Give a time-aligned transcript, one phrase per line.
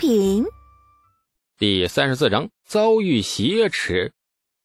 [0.00, 0.46] 品。
[1.58, 4.10] 第三十四章遭遇挟持。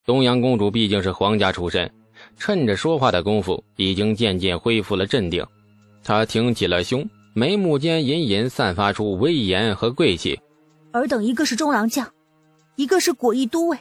[0.05, 1.93] 东阳公主毕竟是皇家出身，
[2.37, 5.45] 趁着说话的功夫，已经渐渐恢复了镇定。
[6.05, 10.39] 她挺起了胸，眉目间隐隐散发出威严和贵气。
[10.93, 12.09] 尔等一个是中郎将，
[12.77, 13.77] 一个是果毅都尉，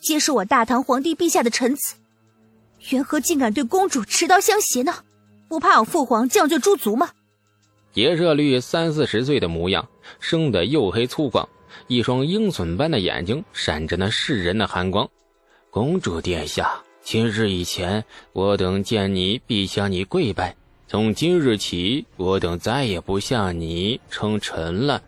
[0.00, 1.96] 皆是我大唐皇帝陛下的臣子，
[2.90, 4.94] 缘何竟敢对公主持刀相胁呢？
[5.48, 7.10] 不怕我父皇降罪诛族吗？
[7.94, 9.88] 叶热绿三四十岁的模样，
[10.18, 11.46] 生得黝黑粗犷，
[11.86, 15.08] 一双鹰隼般的眼睛闪着那噬人的寒光。
[15.70, 20.56] 公主殿下，今日以前，我等见你必向你跪拜。
[20.88, 25.00] 从今日起，我等再也不向你称臣了。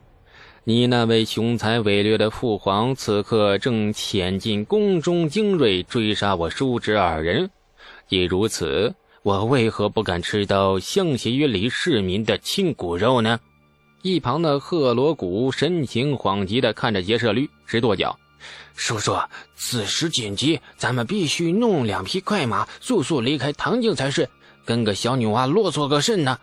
[0.62, 7.50] 你那位雄才伟略的父皇，此刻正潜进宫中精锐，追杀我叔侄二人。
[8.06, 8.94] 既如此。
[9.26, 13.40] 我为何不敢吃到相挟于李世民的亲骨肉呢？
[14.02, 18.16] 一旁的贺罗谷神情恍急的看着劫舍律，直跺脚
[18.76, 19.16] ：“叔叔，
[19.56, 24.28] 此时紧急，咱们必须弄两匹快马，速速离开唐境才是。
[24.64, 26.38] 跟个小女娃啰嗦个甚呢？”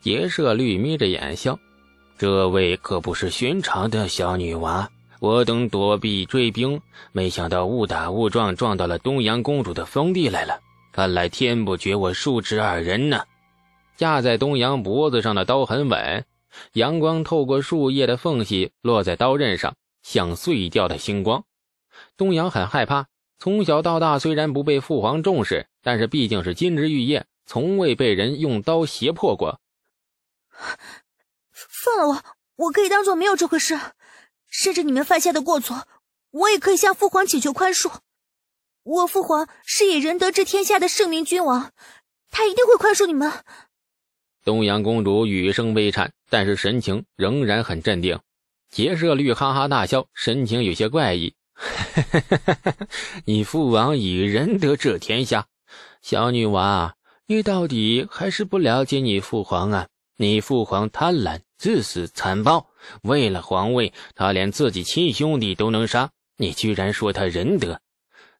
[0.00, 1.58] 劫舍律眯着眼笑
[2.16, 10.60] ：“这位可不是寻常的小女娃，我等躲避追兵，没想到误打误撞撞到了东阳公主的封地来了。”
[10.92, 13.24] 看来天不绝我叔侄二人呢。
[13.96, 16.24] 架在东阳脖子上的刀很稳，
[16.74, 21.44] 阳光透过树叶的缝隙落在刀刃上，像碎掉的星光。
[22.16, 23.06] 东阳很害怕，
[23.38, 29.60] 从小到大虽然不被父皇重视，但是毕竟是金枝玉叶，从未被人用刀胁迫过。
[31.52, 32.22] 放了我，
[32.66, 33.78] 我可以当做没有这回事。
[34.48, 35.86] 甚至你们犯下的过错，
[36.30, 38.00] 我也可以向父皇请求宽恕。
[38.84, 41.70] 我父皇是以仁德治天下的圣明君王，
[42.30, 43.32] 他一定会宽恕你们。
[44.44, 48.18] 东阳公主语声微颤，但是神情仍然很镇定。
[48.70, 51.34] 劫舍律哈哈大笑，神情有些怪异
[53.24, 55.46] ：“你父王以仁德治天下，
[56.00, 59.86] 小女娃，你到底还是不了解你父皇啊！
[60.16, 62.66] 你父皇贪婪、自私、残暴，
[63.02, 66.10] 为了皇位，他连自己亲兄弟都能杀。
[66.36, 67.80] 你居然说他仁德！”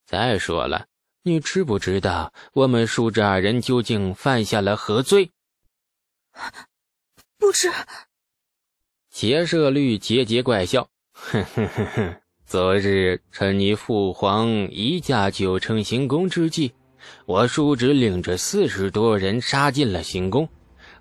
[0.06, 0.86] 再说了，
[1.22, 5.30] 你知不知道我们叔侄二人究竟犯下了何罪？
[7.38, 7.70] 不知。
[9.10, 12.16] 劫舍律桀桀怪笑，哼哼哼哼。
[12.46, 16.72] 昨日趁你父皇移驾九成行宫之际，
[17.24, 20.48] 我叔侄领着四十多人杀进了行宫。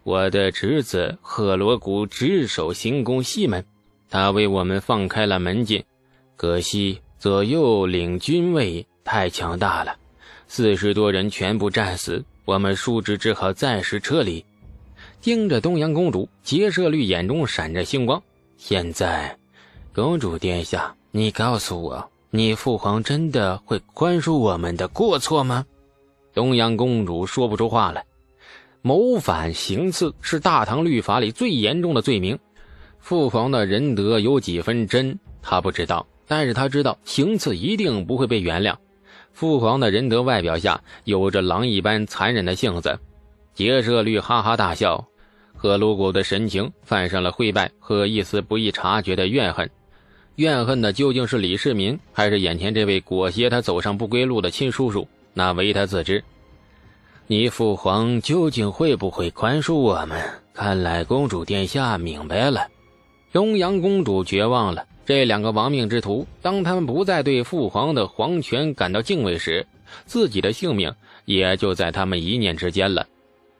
[0.03, 3.65] 我的侄子赫罗古值守行宫西门，
[4.09, 5.83] 他为我们放开了门禁。
[6.37, 8.87] 可惜左右领军卫。
[9.03, 9.95] 太强大了，
[10.47, 14.43] 四十多人全部战死，我们叔侄只好暂时撤离。
[15.21, 18.21] 盯着东阳公主，劫舍律眼中闪着星光。
[18.57, 19.37] 现在，
[19.93, 25.65] 公主殿下，你告诉我，你父皇真的会宽恕我们的过错吗？
[26.33, 28.03] 东阳公主说不出话来。
[28.81, 32.39] 谋反行刺是大唐律法里最严重的罪名，
[32.99, 38.75] 父皇的仁德有几分真，他不知道，但是他知道行刺一定不会被原谅。
[39.33, 42.99] 父皇的仁德外表下有着狼一般残忍的性子，
[43.53, 45.03] 劫舍律哈哈大笑，
[45.55, 49.69] 贺鲁谷的神情泛上了灰败和一丝不易察觉的怨恨。
[50.35, 55.07] 怨恨的究竟是李世民，还是眼前这位裹挟他走上不归路的亲叔叔？
[55.33, 56.23] 那唯他自知。
[57.27, 60.21] 你父皇究竟会不会宽恕我们？
[60.53, 62.67] 看来公主殿下明白了。
[63.31, 64.85] 东阳公主绝望了。
[65.11, 69.67] 这两个亡命之徒，当他们不再对父皇的皇权感到敬畏时，
[70.05, 70.95] 自己的性命
[71.25, 73.05] 也就在他们一念之间了。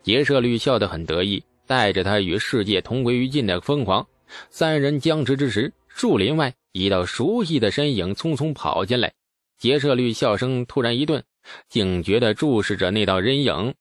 [0.01, 4.07] 劫舍律笑得很得意，带着他与世界同归于尽的疯狂。
[4.49, 9.11] 三人僵持之时，树林外一道熟悉的身影匆匆跑进来。
[9.59, 11.21] 劫舍律笑声突然一顿，
[11.67, 13.73] 警觉地注视着那道人影。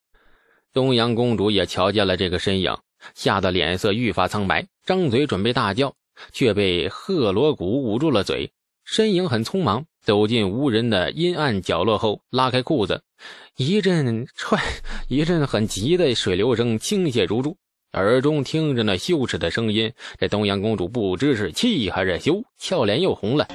[0.72, 2.76] 东阳公主也瞧见了这个身影，
[3.14, 5.94] 吓得脸色愈发苍白，张嘴准备大叫。
[6.32, 8.52] 却被贺罗古捂住了嘴，
[8.84, 13.02] 身影很匆忙，走进无人的阴暗角落后，拉开裤子，
[13.56, 14.58] 一阵踹，
[15.08, 17.56] 一阵很急的水流声倾泻如注，
[17.92, 23.46] 耳中听着那羞耻的声音，这东阳公主不知是气还是羞，俏脸又红了。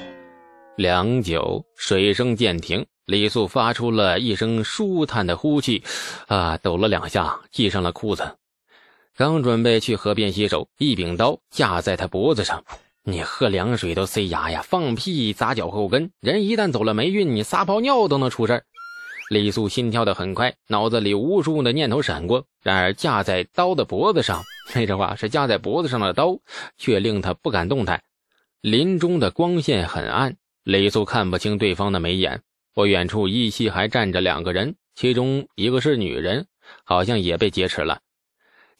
[0.76, 5.82] 良久，水声渐停，李素发出了一声舒坦的呼气，
[6.26, 8.36] 啊，抖了两下，系上了裤子。
[9.16, 12.62] 刚准备去河边洗手，一柄刀架在他脖子上。
[13.02, 16.10] 你喝凉水都塞牙呀，放屁砸脚后跟。
[16.20, 18.64] 人一旦走了霉运，你撒泡尿都能出事
[19.30, 22.44] 李素心跳的很快，脑子里无数的念头闪过。
[22.62, 24.42] 然而架在刀的脖子上，
[24.74, 26.38] 那句话是架在脖子上的刀，
[26.76, 28.02] 却令他不敢动弹。
[28.60, 32.42] 林中的光线很暗，李素看不清对方的眉眼。
[32.74, 36.46] 不远处依稀还站着两个人，其中一个是女人，
[36.84, 38.00] 好像也被劫持了。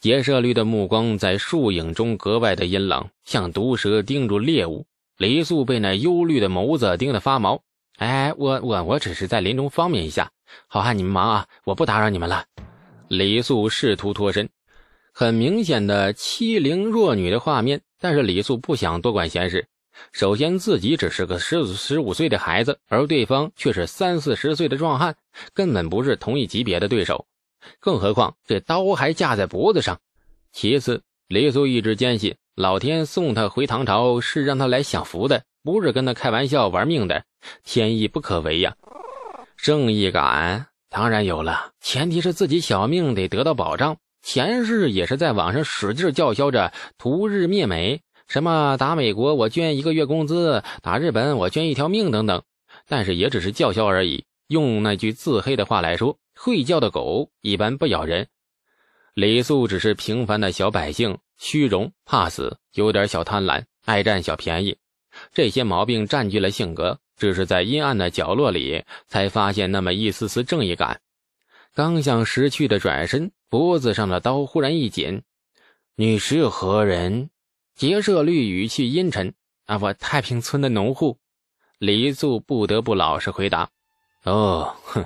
[0.00, 4.86] 劫舍绿的目光在树影中格外的阴冷，像毒蛇盯住猎物。
[5.16, 7.62] 李素被那忧虑的眸子盯得发毛。
[7.96, 10.30] 哎，我我我只是在林中方便一下，
[10.66, 12.44] 好汉你们忙啊，我不打扰你们了。
[13.08, 14.46] 李素试图脱身，
[15.14, 19.66] 很明显的欺凌弱女的画面，但是李素不想多管闲事。
[20.12, 25.16] 首先，自己只是个十十五岁的孩子，而对方却是三四十岁的壮汉，
[25.54, 27.24] 根本不是同一级别的对手。
[27.80, 29.98] 更何况这刀还架在脖子上。
[30.52, 37.24] 其次，李素一直坚信老天送他回唐朝是让他来享福的，不是跟他开玩笑玩命的。
[37.62, 38.74] 天意不可违呀！
[39.56, 43.96] 正义感当然有了，前提是自己小命得得到保障。
[44.22, 52.42] 前世也是在网上使劲叫嚣着屠日灭美，什么打美国我捐一个月工资，打日本我捐一条命等等，
[52.88, 54.24] 但是也只是叫嚣而已。
[54.48, 56.18] 用那句自黑的话来说。
[56.38, 58.28] 会叫的狗一般不咬人，
[59.14, 64.76] 李素只是平凡的小百姓，虚荣、怕死，有点小贪婪，爱占小便宜，
[65.32, 67.00] 这些毛病占据了性格。
[67.16, 71.00] 只是在阴暗的角落里，才发现那么一丝丝正义感。
[71.74, 75.22] 刚想识趣的转身，脖子上的刀忽然一紧。
[75.94, 77.30] 你是何人？
[77.74, 79.32] 结社绿语气阴沉。
[79.64, 81.18] 啊，我太平村的农户。
[81.78, 83.70] 李素不得不老实回答。
[84.26, 85.04] 哦，哼。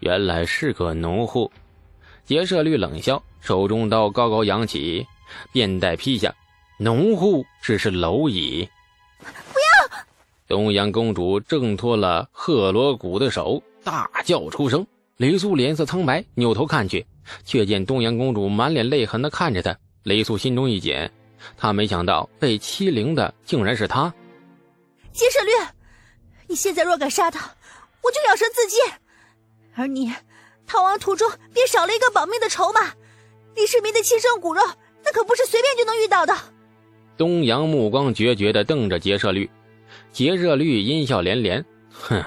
[0.00, 1.48] 原来是个农户，
[2.24, 5.06] 劫舍绿冷笑，手中刀高高扬起，
[5.52, 6.34] 便带劈下。
[6.76, 8.68] 农户只是蝼蚁。
[9.20, 10.04] 不要！
[10.48, 14.84] 东阳公主挣脱了赫罗谷的手，大叫出声。
[15.18, 17.06] 雷素脸色苍白，扭头看去，
[17.44, 19.78] 却见东阳公主满脸泪痕的看着他。
[20.02, 21.08] 雷素心中一紧，
[21.56, 24.12] 他没想到被欺凌的竟然是他。
[25.12, 25.52] 劫舍绿，
[26.48, 27.48] 你现在若敢杀他，
[28.02, 28.78] 我就咬舌自尽。
[29.74, 30.12] 而你
[30.66, 32.92] 逃亡途中便少了一个保命的筹码，
[33.54, 34.62] 李世民的亲生骨肉，
[35.04, 36.36] 那可不是随便就能遇到的。
[37.16, 39.48] 东阳目光决绝的瞪着劫舍绿，
[40.12, 42.22] 劫舍绿阴笑连连，哼，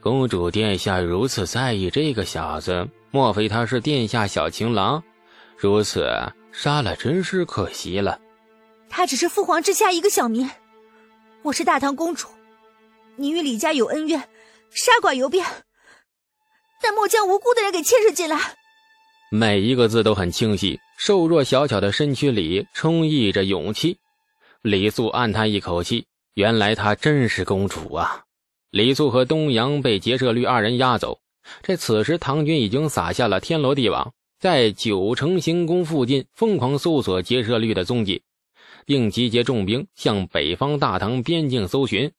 [0.00, 5.02] 公主殿下如此在意这个小子，莫非他是殿下小情郎？
[5.56, 6.10] 如此
[6.50, 8.18] 杀了真是可惜了。
[8.88, 10.50] 他只是父皇之下一个小民，
[11.42, 12.26] 我是大唐公主，
[13.16, 14.28] 你与李家有恩怨，
[14.74, 15.46] 杀剐由边。
[16.82, 18.38] 但莫将无辜的人给牵涉进来。
[19.30, 23.98] 每一个字都很清晰，瘦弱小巧的身躯里充溢着勇气。
[24.62, 28.24] 李素暗叹一口气，原来她真是公主啊！
[28.70, 31.18] 李素和东阳被劫舍率二人押走。
[31.62, 38.22] 这此时，唐军已经撒下了天罗地网，在九成行宫附近疯狂搜索劫舍率的踪迹，
[38.84, 42.12] 并集结重兵向北方大唐边境搜寻。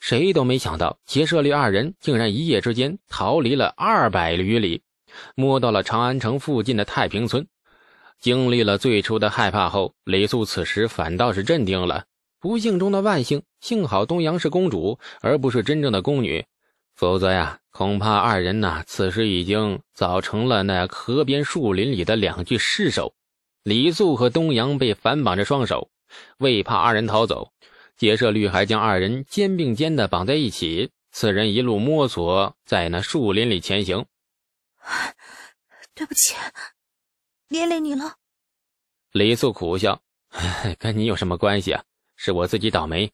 [0.00, 4.82] 谁都没想到，劫舍绿二人竟然一夜之间逃离了二百余里，
[5.34, 7.46] 摸到了长安城附近的太平村。
[8.20, 12.04] 经历了最初的害怕后，李素此时反倒是镇定了。
[12.40, 16.44] 不幸中的万幸，幸好东阳是公主，而不是真正的宫女，
[16.94, 23.14] 否则呀，恐怕二人呐，此时已经早成了那河边树林里的两具尸首。
[23.64, 25.90] 李素和东阳被反绑着双手，
[26.38, 27.50] 为怕二人逃走。
[27.96, 34.04] 劫舍绿还将二人肩并肩的绑在一起，此人一路摸索在那树林里前行。
[35.94, 36.34] 对不起，
[37.48, 38.16] 连累你了。
[39.12, 40.00] 李素苦笑
[40.78, 41.82] ：“跟你有什么关系啊？
[42.16, 43.10] 是我自己倒霉。”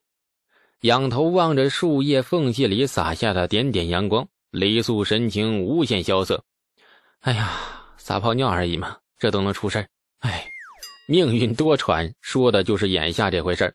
[0.82, 6.42] 仰头望着树叶缝隙里洒下的点点阳光，李素神情无限萧瑟。
[7.20, 9.86] 哎呀，撒泡尿而已嘛，这都能出事
[10.18, 10.44] 哎，
[11.06, 13.72] 命运多舛，说的就是眼下这回事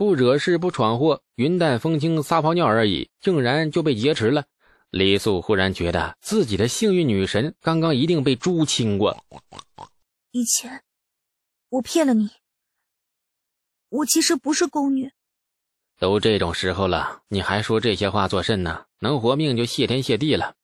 [0.00, 4.46] 不惹事不闯祸，云淡风轻撒泡尿而已，竟然就被劫持了。
[4.88, 9.22] 李素忽然觉得自己的幸运女神刚刚一定被猪亲过。
[10.30, 10.82] 以前
[11.68, 12.30] 我骗了你，
[13.90, 15.12] 我其实不是宫女。
[15.98, 18.86] 都这种时候了，你还说这些话做甚呢？
[19.00, 20.54] 能活命就谢天谢地了。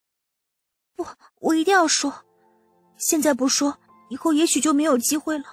[0.94, 1.06] 不，
[1.40, 2.24] 我一定要说，
[2.96, 3.78] 现在不说，
[4.08, 5.44] 以后也许就没有机会了。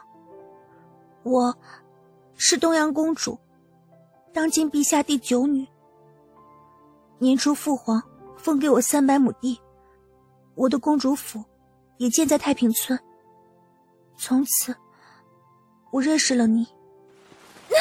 [1.24, 1.58] 我
[2.38, 3.38] 是东阳公主。
[4.34, 5.66] 当今陛下第九女。
[7.20, 8.02] 年初父皇
[8.36, 9.60] 封给我三百亩地，
[10.56, 11.44] 我的公主府
[11.98, 13.00] 也建在太平村。
[14.18, 14.76] 从此，
[15.92, 16.68] 我认识了你。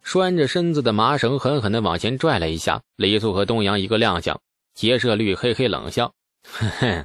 [0.00, 4.36] 拴着身子的麻绳狠狠的往前拽了一下，李素和东阳一个踉跄，
[4.72, 6.14] 劫舍绿嘿嘿冷笑
[6.46, 7.04] ：“哼哼，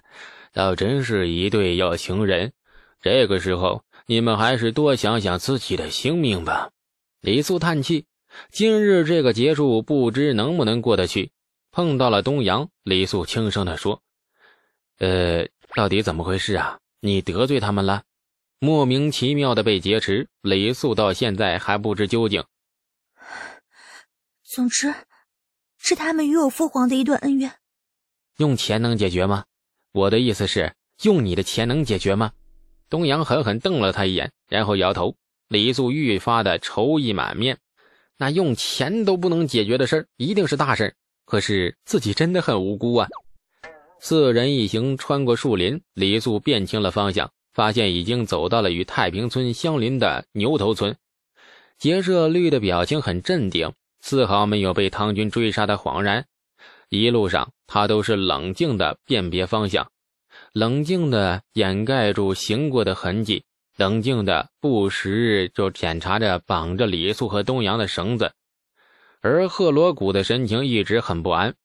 [0.54, 2.54] 倒真是一对有情人。
[3.02, 6.70] 这个时候，你们还是多想想自己的性命吧。”
[7.22, 8.06] 李素叹气，
[8.50, 11.32] 今日这个结束，不知能不能过得去。
[11.70, 14.02] 碰到了东阳，李素轻声地说
[15.00, 15.46] ：“呃，
[15.76, 16.80] 到底怎么回事啊？
[17.02, 18.04] 你得罪他们了？
[18.60, 22.42] 莫名其妙的被劫持，李素到现在还不知究竟。
[24.44, 24.94] 总之，
[25.78, 27.52] 是他们与我父皇的一段恩怨。
[28.38, 29.44] 用钱能解决吗？
[29.92, 30.74] 我的意思是，
[31.04, 32.32] 用你的钱能解决吗？”
[32.90, 35.18] 东阳狠狠瞪了他一眼，然后摇头。
[35.50, 37.58] 李素愈发的愁意满面。
[38.18, 40.96] 那用钱都不能解决的事儿，一定是大事。
[41.26, 43.08] 可是自己真的很无辜啊！
[44.00, 50.96] 四人一行穿过树林，李素辨清了方向，发现已经走到了与太平村相邻的牛头村。
[51.78, 56.26] 杰舍绿的表情很镇定，丝毫没有被唐军追杀的恍然。
[56.90, 59.92] 一路上，他都是冷静的辨别方向，
[60.52, 63.44] 冷静的掩盖住行过的痕迹。
[63.80, 68.34] 冷静的，不时就检查着绑着李素和东阳的绳子，
[69.22, 71.56] 而赫罗谷的神情一直很不安，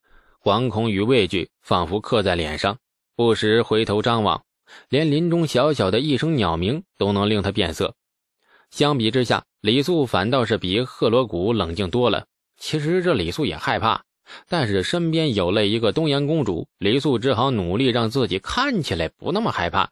[0.40, 2.78] 惶恐与畏惧仿佛刻在脸上，
[3.16, 4.44] 不时回头张望，
[4.88, 7.96] 连林中小小的一声鸟鸣都能令他变色。
[8.70, 12.26] 相比之下，李素反倒是比赫罗谷冷静多了。
[12.56, 14.04] 其实这李素也害怕，
[14.48, 19.90] 但是身边有了一个东阳公主，李素只好努力让自己看起来不那么害怕。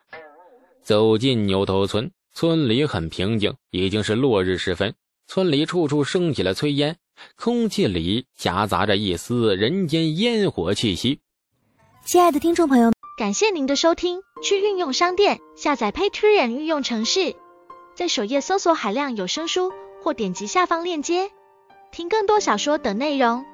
[0.83, 4.95] 走进牛头村，村里很平静，已经是落日时分。
[5.27, 6.97] 村里处处升起了炊烟，
[7.37, 11.21] 空气里夹杂着一丝人间烟火气息。
[12.05, 14.21] 亲爱的听众朋友，感谢您的收听。
[14.43, 17.37] 去运用商店下载 Patreon 运用城市，
[17.95, 19.73] 在首页搜索海量有声书，
[20.03, 21.31] 或点击下方链接
[21.93, 23.45] 听更多小说等内容。